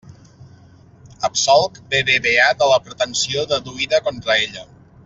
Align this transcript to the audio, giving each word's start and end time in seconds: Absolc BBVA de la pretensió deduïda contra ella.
Absolc 1.29 1.77
BBVA 1.93 2.49
de 2.63 2.71
la 2.73 2.81
pretensió 2.89 3.47
deduïda 3.55 4.05
contra 4.09 4.43
ella. 4.49 4.69